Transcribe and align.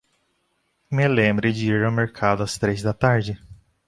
Me 0.97 1.05
lembre 1.15 1.53
de 1.53 1.63
ir 1.67 1.83
ao 1.83 1.91
mercado 1.91 2.41
ás 2.41 2.57
três 2.57 2.81
da 2.81 2.91
tarde. 2.91 3.39